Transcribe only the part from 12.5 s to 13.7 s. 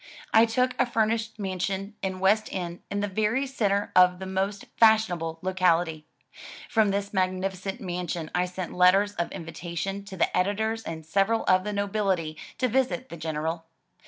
to visit the General.